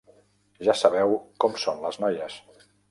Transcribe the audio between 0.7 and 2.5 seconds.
sabeu com són les noies.